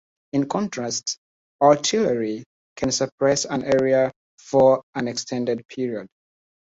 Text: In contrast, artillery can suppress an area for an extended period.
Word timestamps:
In 0.33 0.47
contrast, 0.49 1.19
artillery 1.61 2.43
can 2.75 2.91
suppress 2.91 3.45
an 3.45 3.63
area 3.63 4.11
for 4.39 4.81
an 4.95 5.07
extended 5.07 5.63
period. 5.67 6.07